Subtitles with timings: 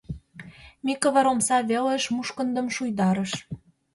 [0.85, 3.31] —Микывыр омса велыш мушкындым шуйдарыш.